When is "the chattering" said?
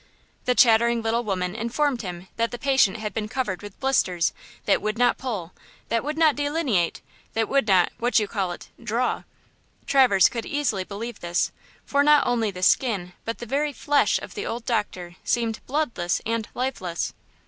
0.45-1.03